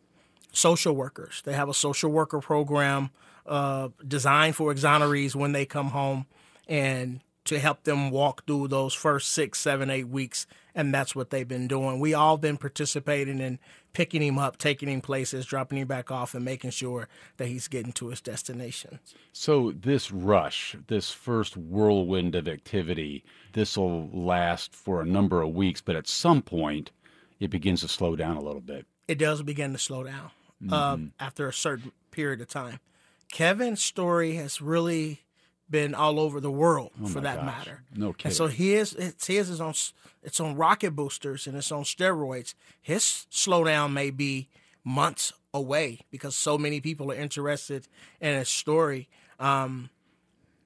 social 0.54 0.96
workers. 0.96 1.42
They 1.44 1.54
have 1.54 1.68
a 1.68 1.74
social 1.74 2.12
worker 2.12 2.40
program 2.40 3.10
uh, 3.46 3.90
designed 4.08 4.56
for 4.56 4.74
exonerees 4.74 5.36
when 5.36 5.52
they 5.52 5.66
come 5.66 5.90
home 5.90 6.28
and 6.68 7.20
to 7.46 7.60
help 7.60 7.84
them 7.84 8.10
walk 8.10 8.46
through 8.48 8.70
those 8.70 8.94
first 8.94 9.30
six, 9.34 9.60
seven, 9.60 9.90
eight 9.90 10.08
weeks. 10.08 10.48
And 10.74 10.94
that's 10.94 11.16
what 11.16 11.30
they've 11.30 11.48
been 11.48 11.68
doing. 11.68 12.00
We 12.00 12.14
all 12.14 12.38
been 12.38 12.58
participating 12.58 13.40
in 13.40 13.60
picking 13.92 14.24
him 14.24 14.40
up, 14.40 14.58
taking 14.58 14.90
him 14.90 15.02
places, 15.02 15.46
dropping 15.46 15.78
him 15.78 15.88
back 15.88 16.10
off, 16.10 16.34
and 16.34 16.46
making 16.46 16.72
sure 16.72 17.08
that 17.38 17.48
he's 17.48 17.68
getting 17.68 17.92
to 17.94 18.08
his 18.08 18.22
destination. 18.22 19.00
So 19.34 19.72
this 19.72 20.10
rush, 20.10 20.76
this 20.88 21.12
first 21.12 21.58
whirlwind 21.58 22.34
of 22.34 22.48
activity, 22.48 23.24
this 23.52 23.78
will 23.78 24.10
last 24.10 24.74
for 24.74 25.02
a 25.02 25.06
number 25.06 25.42
of 25.42 25.54
weeks, 25.54 25.82
but 25.82 25.96
at 25.96 26.08
some 26.08 26.42
point 26.42 26.92
it 27.40 27.50
begins 27.50 27.82
to 27.82 27.88
slow 27.88 28.16
down 28.16 28.38
a 28.38 28.42
little 28.42 28.62
bit. 28.62 28.88
It 29.08 29.20
does 29.20 29.44
begin 29.44 29.74
to 29.74 29.78
slow 29.78 30.04
down 30.04 30.32
mm-hmm. 30.64 30.74
um, 30.74 31.14
after 31.20 31.48
a 31.48 31.54
certain 31.54 31.92
period 32.12 32.42
of 32.42 32.48
time. 32.48 32.80
Kevin's 33.32 33.84
story 33.84 34.36
has 34.36 34.62
really 34.62 35.22
been 35.70 35.96
all 35.96 36.20
over 36.20 36.40
the 36.40 36.52
world 36.52 36.92
oh 37.02 37.08
for 37.08 37.22
that 37.22 37.38
gosh. 37.38 37.46
matter. 37.46 37.84
No 37.96 38.14
kidding. 38.14 38.30
And 38.30 38.36
so 38.36 38.48
his 38.48 38.94
it's 38.94 39.28
his 39.28 39.50
is 39.50 39.60
on 39.60 39.74
it's 40.22 40.40
on 40.40 40.56
rocket 40.56 40.92
boosters 40.92 41.48
and 41.48 41.58
it's 41.58 41.72
on 41.72 41.84
steroids. 41.84 42.54
His 42.82 43.26
slowdown 43.32 43.92
may 43.92 44.12
be 44.12 44.50
months 44.84 45.34
away 45.54 46.02
because 46.12 46.36
so 46.36 46.58
many 46.58 46.80
people 46.80 47.12
are 47.12 47.16
interested 47.16 47.88
in 48.22 48.38
his 48.38 48.50
story. 48.50 49.10
Um, 49.40 49.90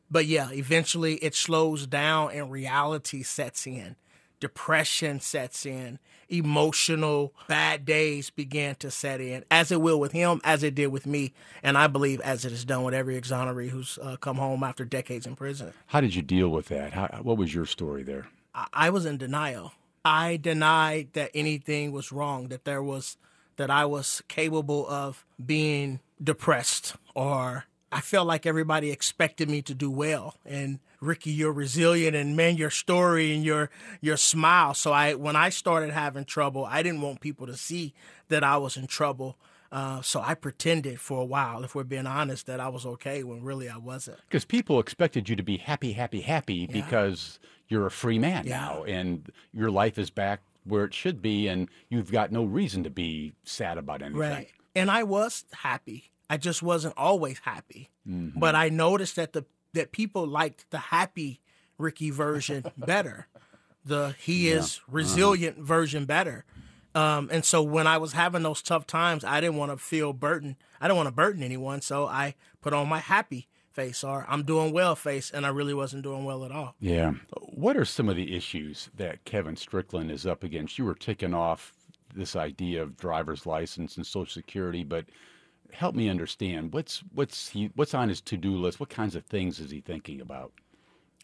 but 0.10 0.26
yeah, 0.26 0.52
eventually 0.52 1.16
it 1.16 1.36
slows 1.36 1.88
down 1.88 2.32
and 2.32 2.52
reality 2.52 3.24
sets 3.24 3.68
in 3.68 3.96
depression 4.40 5.20
sets 5.20 5.66
in, 5.66 6.00
emotional 6.30 7.34
bad 7.48 7.86
days 7.86 8.30
begin 8.30 8.76
to 8.76 8.92
set 8.92 9.22
in, 9.22 9.44
as 9.50 9.72
it 9.72 9.82
will 9.82 10.00
with 10.00 10.12
him, 10.12 10.42
as 10.44 10.64
it 10.64 10.76
did 10.76 10.88
with 10.88 11.06
me, 11.06 11.34
and 11.64 11.78
I 11.78 11.88
believe 11.88 12.20
as 12.22 12.46
it 12.46 12.52
has 12.52 12.66
done 12.66 12.84
with 12.84 12.94
every 12.94 13.20
exoneree 13.20 13.70
who's 13.70 13.98
uh, 14.02 14.18
come 14.18 14.38
home 14.38 14.64
after 14.64 14.86
decades 14.86 15.26
in 15.26 15.36
prison. 15.36 15.74
How 15.88 16.02
did 16.02 16.16
you 16.16 16.22
deal 16.22 16.50
with 16.50 16.68
that? 16.68 16.94
How, 16.94 17.08
what 17.22 17.38
was 17.38 17.54
your 17.54 17.66
story 17.66 18.04
there? 18.04 18.28
I, 18.54 18.68
I 18.74 18.90
was 18.90 19.06
in 19.06 19.18
denial. 19.18 19.74
I 20.04 20.38
denied 20.38 21.10
that 21.14 21.32
anything 21.34 21.92
was 21.92 22.12
wrong, 22.12 22.48
that 22.48 22.66
there 22.66 22.84
was, 22.84 23.18
that 23.58 23.70
I 23.70 23.86
was 23.86 24.22
capable 24.28 24.88
of 24.88 25.26
being 25.44 26.00
depressed 26.24 26.96
or 27.14 27.66
I 27.92 28.02
felt 28.02 28.28
like 28.28 28.46
everybody 28.46 28.92
expected 28.92 29.50
me 29.50 29.62
to 29.64 29.74
do 29.74 29.90
well. 29.90 30.36
And 30.46 30.80
Ricky, 31.00 31.32
you're 31.32 31.54
resilient 31.54 32.16
and 32.16 32.36
man, 32.36 32.58
your 32.58 32.70
story 32.70 33.34
and 33.34 33.44
your 33.44 33.70
your 34.02 34.18
smile. 34.18 34.74
So 34.74 34.92
I 34.92 35.14
when 35.14 35.36
I 35.36 35.50
started 35.50 35.92
having 35.92 36.26
trouble, 36.26 36.66
I 36.66 36.84
didn't 36.84 37.02
want 37.02 37.22
people 37.22 37.48
to 37.48 37.56
see 37.56 37.94
that 38.30 38.44
I 38.44 38.58
was 38.58 38.78
in 38.78 38.88
trouble. 38.88 39.38
Uh, 39.70 40.02
so 40.02 40.22
I 40.22 40.34
pretended 40.34 41.00
for 41.00 41.22
a 41.22 41.26
while, 41.26 41.64
if 41.64 41.76
we're 41.76 41.84
being 41.84 42.08
honest, 42.08 42.46
that 42.46 42.62
I 42.62 42.70
was 42.70 42.86
okay 42.86 43.24
when 43.24 43.44
really 43.44 43.68
I 43.68 43.78
wasn't. 43.78 44.18
Because 44.30 44.46
people 44.46 44.80
expected 44.80 45.28
you 45.28 45.36
to 45.36 45.44
be 45.44 45.58
happy, 45.58 45.92
happy, 45.92 46.22
happy 46.22 46.68
yeah. 46.70 46.86
because 46.86 47.40
you're 47.68 47.86
a 47.86 47.92
free 47.92 48.18
man 48.18 48.48
yeah. 48.48 48.60
now 48.60 48.84
and 48.84 49.30
your 49.54 49.70
life 49.70 49.98
is 49.98 50.10
back 50.10 50.40
where 50.64 50.86
it 50.86 50.94
should 50.94 51.22
be 51.22 51.48
and 51.48 51.70
you've 51.90 52.12
got 52.12 52.32
no 52.32 52.44
reason 52.44 52.84
to 52.84 52.90
be 52.90 53.34
sad 53.44 53.78
about 53.78 54.02
anything. 54.02 54.20
Right. 54.20 54.50
And 54.76 54.90
I 54.90 55.04
was 55.04 55.46
happy. 55.52 56.12
I 56.30 56.38
just 56.38 56.62
wasn't 56.62 56.94
always 56.98 57.40
happy. 57.40 57.90
Mm-hmm. 58.08 58.40
But 58.40 58.56
I 58.56 58.70
noticed 58.70 59.16
that 59.16 59.34
the 59.34 59.46
that 59.74 59.92
people 59.92 60.26
liked 60.26 60.70
the 60.72 60.78
happy 60.78 61.42
Ricky 61.78 62.10
version 62.10 62.66
better. 62.78 63.28
The 63.86 64.16
he 64.20 64.50
yeah. 64.50 64.56
is 64.56 64.78
uh-huh. 64.78 64.92
resilient 64.92 65.58
uh-huh. 65.58 65.66
version 65.66 66.06
better. 66.06 66.46
Um, 66.96 67.30
and 67.32 67.46
so 67.46 67.62
when 67.62 67.86
I 67.86 67.98
was 68.00 68.14
having 68.14 68.42
those 68.42 68.62
tough 68.62 68.88
times, 68.88 69.24
I 69.24 69.40
didn't 69.40 69.58
want 69.58 69.72
to 69.72 69.78
feel 69.78 70.14
burden. 70.14 70.56
I 70.82 70.88
didn't 70.88 70.98
want 70.98 71.08
to 71.08 71.14
burden 71.14 71.44
anyone, 71.44 71.82
so 71.82 72.08
I 72.08 72.34
put 72.60 72.74
on 72.74 72.90
my 72.90 73.00
happy 73.00 73.48
face 73.72 74.04
or 74.04 74.26
I'm 74.28 74.42
doing 74.44 74.74
well 74.74 74.96
face, 74.96 75.30
and 75.30 75.46
I 75.46 75.50
really 75.50 75.76
wasn't 75.76 76.02
doing 76.02 76.26
well 76.26 76.44
at 76.44 76.52
all. 76.52 76.74
Yeah. 76.80 77.14
What 77.40 77.78
are 77.78 77.86
some 77.86 78.10
of 78.10 78.16
the 78.16 78.36
issues 78.36 78.90
that 78.96 79.24
Kevin 79.26 79.56
Strickland 79.56 80.10
is 80.10 80.26
up 80.26 80.44
against? 80.44 80.80
You 80.80 80.86
were 80.86 80.96
ticking 80.96 81.36
off 81.36 81.74
this 82.16 82.36
idea 82.36 82.82
of 82.82 82.98
driver's 82.98 83.46
license 83.46 83.96
and 83.96 84.06
Social 84.06 84.34
Security, 84.34 84.84
but 84.84 85.06
help 85.72 85.96
me 85.96 86.10
understand 86.10 86.74
what's 86.74 87.04
what's 87.14 87.50
he 87.50 87.72
what's 87.76 87.94
on 87.94 88.10
his 88.10 88.22
to-do 88.22 88.56
list 88.56 88.80
what 88.80 88.90
kinds 88.90 89.16
of 89.16 89.26
things 89.26 89.60
is 89.60 89.72
he 89.72 89.82
thinking 89.82 90.22
about 90.22 90.52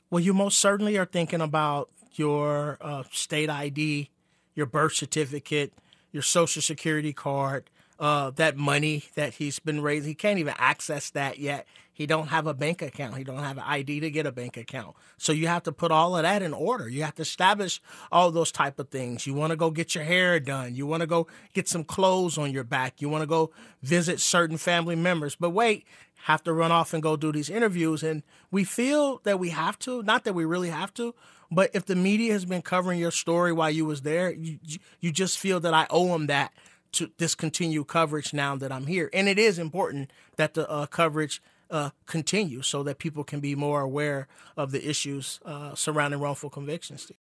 well 0.09 0.19
you 0.19 0.33
most 0.33 0.59
certainly 0.59 0.97
are 0.97 1.05
thinking 1.05 1.41
about 1.41 1.89
your 2.13 2.77
uh, 2.81 3.03
state 3.11 3.49
id 3.49 4.09
your 4.55 4.65
birth 4.65 4.93
certificate 4.93 5.73
your 6.11 6.23
social 6.23 6.61
security 6.61 7.13
card 7.13 7.69
uh, 7.99 8.31
that 8.31 8.57
money 8.57 9.05
that 9.15 9.35
he's 9.35 9.59
been 9.59 9.81
raising. 9.81 10.09
He 10.09 10.15
can't 10.15 10.39
even 10.39 10.55
access 10.57 11.09
that 11.11 11.39
yet. 11.39 11.65
He 11.93 12.07
don't 12.07 12.27
have 12.27 12.47
a 12.47 12.53
bank 12.55 12.81
account. 12.81 13.17
He 13.17 13.23
don't 13.23 13.43
have 13.43 13.57
an 13.57 13.63
ID 13.65 13.99
to 13.99 14.09
get 14.09 14.25
a 14.25 14.31
bank 14.31 14.57
account. 14.57 14.95
So 15.17 15.31
you 15.31 15.47
have 15.47 15.63
to 15.63 15.71
put 15.71 15.91
all 15.91 16.15
of 16.17 16.23
that 16.23 16.41
in 16.41 16.51
order. 16.51 16.89
You 16.89 17.03
have 17.03 17.15
to 17.15 17.21
establish 17.21 17.79
all 18.11 18.31
those 18.31 18.51
type 18.51 18.79
of 18.79 18.89
things. 18.89 19.27
You 19.27 19.35
want 19.35 19.51
to 19.51 19.55
go 19.55 19.69
get 19.69 19.93
your 19.93 20.03
hair 20.03 20.39
done. 20.39 20.73
You 20.73 20.87
want 20.87 21.01
to 21.01 21.07
go 21.07 21.27
get 21.53 21.69
some 21.69 21.83
clothes 21.83 22.37
on 22.37 22.51
your 22.51 22.63
back. 22.63 22.99
You 22.99 23.09
want 23.09 23.21
to 23.21 23.27
go 23.27 23.51
visit 23.83 24.19
certain 24.19 24.57
family 24.57 24.95
members. 24.95 25.35
But 25.35 25.51
wait, 25.51 25.85
have 26.23 26.41
to 26.43 26.53
run 26.53 26.71
off 26.71 26.93
and 26.93 27.03
go 27.03 27.15
do 27.15 27.31
these 27.31 27.49
interviews. 27.49 28.01
And 28.01 28.23
we 28.49 28.63
feel 28.63 29.19
that 29.23 29.39
we 29.39 29.49
have 29.49 29.77
to, 29.79 30.01
not 30.03 30.23
that 30.23 30.33
we 30.33 30.45
really 30.45 30.69
have 30.69 30.93
to, 30.95 31.13
but 31.51 31.69
if 31.73 31.85
the 31.85 31.95
media 31.95 32.33
has 32.33 32.45
been 32.45 32.63
covering 32.63 32.99
your 32.99 33.11
story 33.11 33.53
while 33.53 33.69
you 33.69 33.85
was 33.85 34.01
there, 34.01 34.31
you 34.31 34.57
you 34.99 35.11
just 35.11 35.37
feel 35.37 35.59
that 35.59 35.73
I 35.73 35.85
owe 35.91 36.07
them 36.07 36.25
that 36.27 36.51
to 36.93 37.11
discontinue 37.17 37.83
coverage 37.83 38.33
now 38.33 38.55
that 38.55 38.71
I'm 38.71 38.87
here. 38.87 39.09
And 39.13 39.27
it 39.27 39.37
is 39.37 39.59
important 39.59 40.11
that 40.37 40.53
the 40.53 40.69
uh, 40.69 40.85
coverage 40.87 41.41
uh, 41.73 41.89
continue 42.05 42.61
so 42.61 42.83
that 42.83 42.99
people 42.99 43.23
can 43.23 43.39
be 43.39 43.55
more 43.55 43.81
aware 43.81 44.27
of 44.55 44.71
the 44.71 44.87
issues 44.87 45.39
uh, 45.43 45.73
surrounding 45.73 46.19
wrongful 46.19 46.49
convictions. 46.49 47.11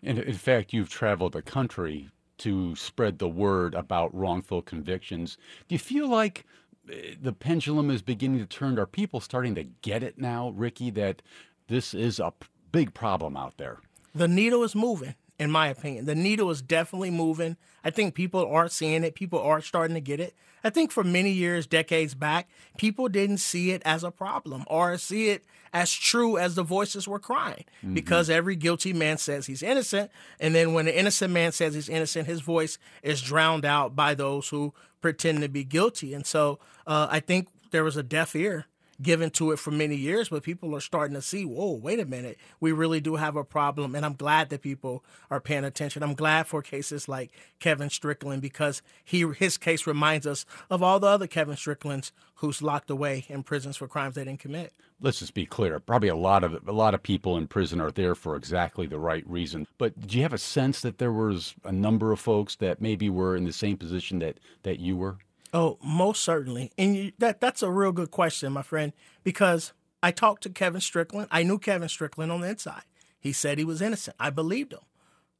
And 0.00 0.20
in 0.20 0.34
fact, 0.34 0.72
you've 0.72 0.88
traveled 0.88 1.32
the 1.32 1.42
country 1.42 2.08
to 2.38 2.76
spread 2.76 3.18
the 3.18 3.28
word 3.28 3.74
about 3.74 4.14
wrongful 4.14 4.62
convictions. 4.62 5.36
Do 5.66 5.74
you 5.74 5.80
feel 5.80 6.08
like 6.08 6.46
eh, 6.88 7.14
the 7.20 7.32
pendulum 7.32 7.90
is 7.90 8.00
beginning 8.00 8.38
to 8.38 8.46
turn? 8.46 8.78
Are 8.78 8.86
people 8.86 9.18
starting 9.18 9.56
to 9.56 9.64
get 9.82 10.04
it 10.04 10.18
now, 10.18 10.50
Ricky, 10.50 10.90
that 10.90 11.20
this 11.66 11.94
is 11.94 12.20
a 12.20 12.32
big 12.70 12.94
problem 12.94 13.36
out 13.36 13.58
there? 13.58 13.80
The 14.14 14.28
needle 14.28 14.62
is 14.62 14.76
moving 14.76 15.16
in 15.38 15.50
my 15.50 15.68
opinion. 15.68 16.04
The 16.04 16.14
needle 16.14 16.50
is 16.50 16.62
definitely 16.62 17.10
moving. 17.10 17.56
I 17.84 17.90
think 17.90 18.14
people 18.14 18.46
are 18.46 18.68
seeing 18.68 19.04
it. 19.04 19.14
People 19.14 19.40
are 19.40 19.60
starting 19.60 19.94
to 19.94 20.00
get 20.00 20.20
it. 20.20 20.34
I 20.64 20.70
think 20.70 20.90
for 20.90 21.04
many 21.04 21.30
years, 21.30 21.66
decades 21.66 22.14
back, 22.14 22.48
people 22.76 23.08
didn't 23.08 23.38
see 23.38 23.70
it 23.70 23.82
as 23.84 24.02
a 24.02 24.10
problem 24.10 24.64
or 24.66 24.98
see 24.98 25.28
it 25.28 25.44
as 25.72 25.92
true 25.92 26.38
as 26.38 26.54
the 26.54 26.62
voices 26.62 27.06
were 27.06 27.18
crying 27.18 27.64
mm-hmm. 27.78 27.94
because 27.94 28.28
every 28.28 28.56
guilty 28.56 28.92
man 28.92 29.18
says 29.18 29.46
he's 29.46 29.62
innocent. 29.62 30.10
And 30.40 30.54
then 30.54 30.72
when 30.72 30.88
an 30.88 30.94
innocent 30.94 31.32
man 31.32 31.52
says 31.52 31.74
he's 31.74 31.88
innocent, 31.88 32.26
his 32.26 32.40
voice 32.40 32.78
is 33.02 33.22
drowned 33.22 33.64
out 33.64 33.94
by 33.94 34.14
those 34.14 34.48
who 34.48 34.74
pretend 35.00 35.42
to 35.42 35.48
be 35.48 35.64
guilty. 35.64 36.14
And 36.14 36.26
so 36.26 36.58
uh, 36.86 37.06
I 37.10 37.20
think 37.20 37.48
there 37.70 37.84
was 37.84 37.96
a 37.96 38.02
deaf 38.02 38.34
ear 38.34 38.66
given 39.00 39.30
to 39.30 39.52
it 39.52 39.58
for 39.58 39.70
many 39.70 39.94
years, 39.94 40.28
but 40.28 40.42
people 40.42 40.74
are 40.74 40.80
starting 40.80 41.14
to 41.14 41.22
see, 41.22 41.44
whoa, 41.44 41.72
wait 41.72 42.00
a 42.00 42.04
minute, 42.04 42.38
we 42.60 42.72
really 42.72 43.00
do 43.00 43.16
have 43.16 43.36
a 43.36 43.44
problem. 43.44 43.94
And 43.94 44.04
I'm 44.04 44.14
glad 44.14 44.50
that 44.50 44.62
people 44.62 45.04
are 45.30 45.40
paying 45.40 45.64
attention. 45.64 46.02
I'm 46.02 46.14
glad 46.14 46.46
for 46.46 46.62
cases 46.62 47.08
like 47.08 47.30
Kevin 47.60 47.90
Strickland 47.90 48.42
because 48.42 48.82
he 49.04 49.26
his 49.36 49.56
case 49.56 49.86
reminds 49.86 50.26
us 50.26 50.44
of 50.70 50.82
all 50.82 50.98
the 51.00 51.06
other 51.06 51.26
Kevin 51.26 51.56
Stricklands 51.56 52.12
who's 52.36 52.62
locked 52.62 52.90
away 52.90 53.26
in 53.28 53.42
prisons 53.42 53.76
for 53.76 53.88
crimes 53.88 54.14
they 54.14 54.24
didn't 54.24 54.40
commit. 54.40 54.72
Let's 55.00 55.20
just 55.20 55.34
be 55.34 55.46
clear. 55.46 55.78
Probably 55.78 56.08
a 56.08 56.16
lot 56.16 56.42
of 56.42 56.66
a 56.66 56.72
lot 56.72 56.94
of 56.94 57.02
people 57.02 57.36
in 57.36 57.46
prison 57.46 57.80
are 57.80 57.92
there 57.92 58.16
for 58.16 58.34
exactly 58.34 58.86
the 58.86 58.98
right 58.98 59.28
reason. 59.28 59.66
But 59.78 59.98
did 60.00 60.14
you 60.14 60.22
have 60.22 60.32
a 60.32 60.38
sense 60.38 60.80
that 60.80 60.98
there 60.98 61.12
was 61.12 61.54
a 61.64 61.72
number 61.72 62.10
of 62.10 62.18
folks 62.18 62.56
that 62.56 62.80
maybe 62.80 63.08
were 63.08 63.36
in 63.36 63.44
the 63.44 63.52
same 63.52 63.76
position 63.76 64.18
that 64.20 64.38
that 64.64 64.80
you 64.80 64.96
were? 64.96 65.18
Oh, 65.52 65.78
most 65.82 66.22
certainly. 66.22 66.72
And 66.76 66.96
you, 66.96 67.12
that 67.18 67.40
that's 67.40 67.62
a 67.62 67.70
real 67.70 67.92
good 67.92 68.10
question, 68.10 68.52
my 68.52 68.62
friend, 68.62 68.92
because 69.24 69.72
I 70.02 70.10
talked 70.10 70.42
to 70.44 70.50
Kevin 70.50 70.80
Strickland. 70.80 71.28
I 71.30 71.42
knew 71.42 71.58
Kevin 71.58 71.88
Strickland 71.88 72.30
on 72.30 72.40
the 72.42 72.48
inside. 72.48 72.82
He 73.18 73.32
said 73.32 73.58
he 73.58 73.64
was 73.64 73.82
innocent. 73.82 74.16
I 74.20 74.30
believed 74.30 74.72
him. 74.72 74.80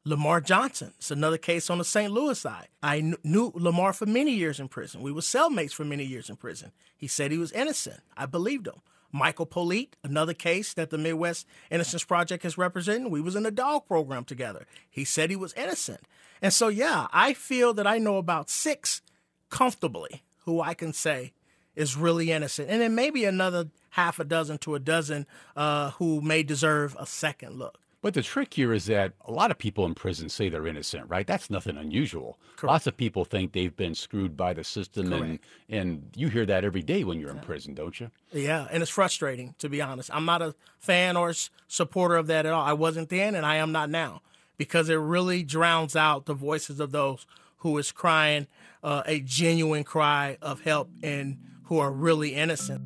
Lamar 0.05 0.41
Johnson. 0.41 0.95
It's 0.97 1.11
another 1.11 1.37
case 1.37 1.69
on 1.69 1.79
the 1.79 1.85
St. 1.85 2.11
Louis 2.11 2.39
side. 2.39 2.69
I 2.83 3.01
kn- 3.01 3.17
knew 3.23 3.53
Lamar 3.55 3.93
for 3.93 4.07
many 4.07 4.33
years 4.33 4.59
in 4.59 4.69
prison. 4.69 5.03
We 5.03 5.13
were 5.13 5.21
cellmates 5.21 5.73
for 5.73 5.85
many 5.85 6.05
years 6.05 6.31
in 6.31 6.37
prison. 6.37 6.73
He 6.97 7.07
said 7.07 7.31
he 7.31 7.39
was 7.39 7.53
innocent. 7.53 8.01
I 8.17 8.27
believed 8.27 8.67
him. 8.67 8.81
Michael 9.13 9.47
Politte, 9.47 9.95
another 10.05 10.35
case 10.35 10.75
that 10.75 10.91
the 10.91 10.99
Midwest 10.99 11.47
Innocence 11.71 12.05
Project 12.05 12.45
is 12.45 12.59
representing. 12.59 13.11
We 13.11 13.21
was 13.21 13.37
in 13.37 13.47
a 13.47 13.51
dog 13.51 13.87
program 13.87 14.25
together. 14.25 14.67
He 14.91 15.05
said 15.05 15.31
he 15.31 15.37
was 15.37 15.55
innocent. 15.55 16.01
And 16.43 16.53
so 16.53 16.69
yeah, 16.69 17.07
I 17.13 17.33
feel 17.33 17.73
that 17.75 17.87
I 17.87 17.99
know 17.99 18.17
about 18.19 18.51
six 18.51 19.03
comfortably 19.51 20.23
who 20.45 20.61
I 20.61 20.75
can 20.75 20.93
say 20.93 21.33
is 21.77 21.97
really 21.97 22.33
innocent. 22.33 22.69
And 22.71 22.81
then 22.81 22.95
maybe 22.95 23.25
another 23.25 23.69
half 23.91 24.19
a 24.19 24.25
dozen 24.25 24.59
to 24.59 24.75
a 24.75 24.81
dozen 24.81 25.27
uh, 25.57 25.93
who 25.93 26.21
may 26.21 26.43
deserve 26.43 26.97
a 26.99 27.07
second 27.07 27.59
look. 27.59 27.79
But 28.01 28.15
the 28.15 28.23
trick 28.23 28.55
here 28.55 28.73
is 28.73 28.87
that 28.87 29.13
a 29.25 29.33
lot 29.33 29.51
of 29.51 29.59
people 29.59 29.85
in 29.85 29.95
prison 29.95 30.29
say 30.29 30.49
they're 30.49 30.69
innocent, 30.69 31.07
right? 31.09 31.27
That's 31.27 31.51
nothing 31.51 31.77
unusual. 31.77 32.39
Correct. 32.57 32.71
Lots 32.71 32.87
of 32.87 32.97
people 32.97 33.25
think 33.25 33.53
they've 33.53 33.75
been 33.75 33.95
screwed 33.95 34.37
by 34.37 34.53
the 34.53 34.63
system, 34.63 35.13
and 35.13 35.41
and 35.69 36.09
you 36.15 36.29
hear 36.29 36.47
that 36.47 36.65
every 36.65 36.83
day 36.83 37.03
when 37.03 37.19
you're 37.19 37.31
yeah. 37.31 37.41
in 37.41 37.43
prison, 37.43 37.75
don't 37.75 37.99
you? 37.99 38.13
Yeah, 38.33 38.69
and 38.71 38.83
it's 38.83 38.93
frustrating 38.93 39.57
to 39.59 39.69
be 39.69 39.83
honest. 39.83 40.15
I'm 40.15 40.25
not 40.25 40.43
a 40.43 40.55
fan 40.79 41.17
or 41.17 41.35
supporter 41.67 42.17
of 42.17 42.29
that 42.29 42.47
at 42.47 42.53
all. 42.53 42.65
I 42.65 42.73
wasn't 42.73 43.09
then, 43.09 43.35
and 43.35 43.45
I 43.45 43.57
am 43.57 43.73
not 43.73 43.91
now, 43.91 44.23
because 44.57 44.89
it 44.89 44.95
really 44.95 45.43
drowns 45.43 45.97
out 45.97 46.27
the 46.27 46.35
voices 46.35 46.79
of 46.79 46.93
those 46.93 47.27
who 47.59 47.77
is 47.79 47.93
crying 47.93 48.47
uh, 48.83 49.03
a 49.07 49.21
genuine 49.21 49.85
cry 49.85 50.39
of 50.41 50.63
help 50.63 50.91
and 51.03 51.39
who 51.65 51.79
are 51.79 51.93
really 51.93 52.35
innocent. 52.35 52.83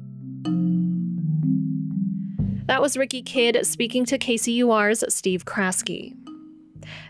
That 2.67 2.81
was 2.81 2.97
Ricky 2.97 3.23
Kidd 3.23 3.67
speaking 3.67 4.05
to 4.07 4.19
KCUR's 4.19 5.05
Steve 5.15 5.45
Kraske. 5.45 6.15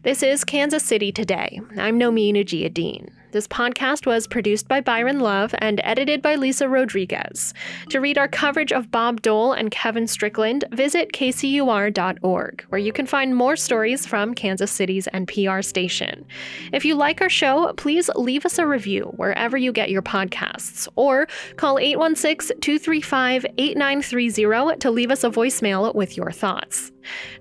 This 0.03 0.23
is 0.23 0.45
Kansas 0.45 0.83
City 0.83 1.13
Today. 1.13 1.61
I'm 1.79 1.99
Nomin 1.99 2.35
Ujiyediin. 2.35 3.09
This 3.33 3.49
podcast 3.49 4.05
was 4.05 4.27
produced 4.27 4.69
by 4.69 4.83
Byron 4.83 5.21
Love 5.21 5.55
and 5.59 5.81
edited 5.85 6.21
by 6.21 6.35
Lisa 6.35 6.69
Rodriguez. 6.69 7.55
To 7.89 7.99
read 7.99 8.19
our 8.19 8.29
coverage 8.29 8.73
of 8.73 8.91
Bob 8.91 9.23
Dole 9.23 9.55
and 9.55 9.71
Kevin 9.71 10.07
Strickland, 10.07 10.67
visit 10.71 11.13
kcur.org, 11.13 12.63
where 12.69 12.79
you 12.79 12.93
can 12.93 13.07
find 13.07 13.35
more 13.35 13.57
stories 13.57 14.05
from 14.05 14.35
Kansas 14.35 14.71
City's 14.71 15.09
NPR 15.15 15.65
station. 15.65 16.27
If 16.75 16.85
you 16.85 16.95
like 16.95 17.23
our 17.23 17.31
show, 17.31 17.73
please 17.79 18.11
leave 18.17 18.45
us 18.45 18.59
a 18.59 18.67
review 18.67 19.05
wherever 19.17 19.57
you 19.57 19.73
get 19.73 19.89
your 19.89 20.03
podcasts, 20.03 20.87
or 20.95 21.27
call 21.57 21.79
816 21.79 22.61
235 22.61 23.47
8930 23.57 24.77
to 24.81 24.91
leave 24.91 25.11
us 25.11 25.25
a 25.25 25.31
voicemail 25.31 25.95
with 25.95 26.19
your 26.19 26.31
thoughts. 26.31 26.92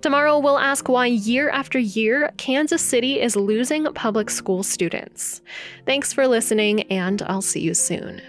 Tomorrow, 0.02 0.40
we'll 0.40 0.58
ask 0.58 0.88
why 0.90 1.08
year 1.08 1.50
after 1.50 1.80
year, 1.80 2.32
Kansas 2.38 2.82
City 2.82 3.20
is 3.20 3.36
losing 3.36 3.86
public 3.94 4.30
school 4.30 4.64
students. 4.64 5.42
Thanks 5.86 6.14
for 6.14 6.28
listening, 6.28 6.82
and 6.84 7.22
I'll 7.24 7.42
see 7.42 7.62
you 7.62 7.74
soon. 7.74 8.22